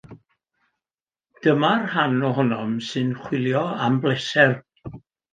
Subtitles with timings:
[1.47, 4.57] Dyma'r rhan ohonom sy'n chwilio am bleser